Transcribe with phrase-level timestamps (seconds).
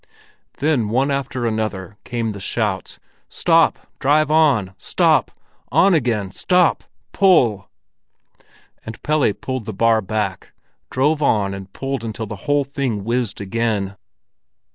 [0.57, 2.97] Then one after another came the shouts:
[3.29, 3.77] "Stop!
[3.99, 4.73] Drive on!
[4.75, 5.29] Stop!
[5.71, 6.31] On again!
[6.31, 6.83] Stop!
[7.11, 7.69] Pull!"
[8.83, 10.53] And Pelle pulled the bar back,
[10.89, 13.95] drove on and pulled until the whole thing whizzed again.